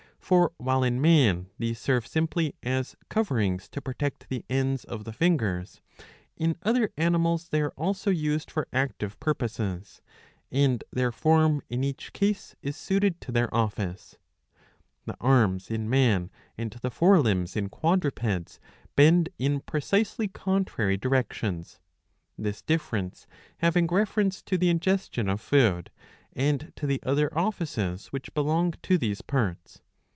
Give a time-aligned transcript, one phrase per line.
[0.31, 5.11] For, while in man these serve simply as coverings to protect the ends of the
[5.11, 5.81] fingers,
[6.37, 10.01] in other animals they are also i}sed for active purposes;
[10.49, 14.15] [and their form in each case is suited to their office.]
[15.03, 18.61] ^^ The arms in man and the fore limbs in quadrupeds
[18.95, 21.81] bend in precisely ^^ contrary directions,
[22.37, 23.27] this difference
[23.57, 28.75] having reference to the ingestion of food ^^ and to the other offices which belong
[28.81, 29.81] to these parts.